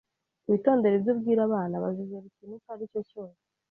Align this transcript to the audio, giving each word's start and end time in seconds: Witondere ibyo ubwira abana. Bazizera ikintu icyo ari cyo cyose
Witondere 0.49 0.93
ibyo 0.95 1.11
ubwira 1.15 1.41
abana. 1.47 1.81
Bazizera 1.83 2.25
ikintu 2.31 2.53
icyo 2.59 2.69
ari 2.73 2.85
cyo 2.91 3.01
cyose 3.09 3.41